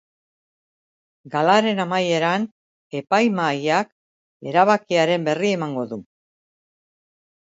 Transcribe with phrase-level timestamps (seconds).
[1.33, 2.47] Galaren amaieran,
[2.99, 3.91] epaimahaiak
[4.53, 6.01] erabakiaren berri emango du.